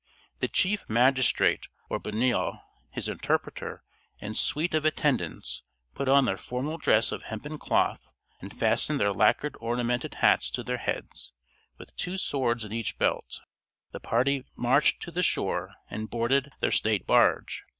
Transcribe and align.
The 0.39 0.47
chief 0.47 0.83
magistrate, 0.89 1.67
or 1.87 1.99
buni[=o], 1.99 2.57
his 2.89 3.07
interpreter, 3.07 3.83
and 4.19 4.35
suite 4.35 4.73
of 4.73 4.83
attendants, 4.83 5.61
put 5.93 6.09
on 6.09 6.25
their 6.25 6.37
formal 6.37 6.79
dress 6.79 7.11
of 7.11 7.21
hempen 7.21 7.59
cloth, 7.59 8.11
and 8.41 8.51
fastened 8.51 8.99
their 8.99 9.13
lacquered 9.13 9.55
ornamented 9.59 10.15
hats 10.15 10.49
to 10.53 10.63
their 10.63 10.77
heads; 10.79 11.33
with 11.77 11.95
two 11.95 12.17
swords 12.17 12.63
in 12.63 12.73
each 12.73 12.97
belt, 12.97 13.41
the 13.91 13.99
party 13.99 14.43
marched 14.55 15.03
to 15.03 15.11
the 15.11 15.21
shore 15.21 15.75
and 15.87 16.09
boarded 16.09 16.51
their 16.61 16.71
state 16.71 17.05
barge. 17.05 17.63